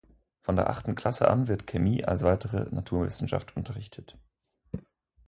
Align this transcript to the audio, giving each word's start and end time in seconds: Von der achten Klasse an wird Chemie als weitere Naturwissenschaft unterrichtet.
Von 0.41 0.55
der 0.55 0.67
achten 0.71 0.95
Klasse 0.95 1.27
an 1.27 1.47
wird 1.47 1.67
Chemie 1.67 2.03
als 2.03 2.23
weitere 2.23 2.61
Naturwissenschaft 2.73 3.55
unterrichtet. 3.55 4.17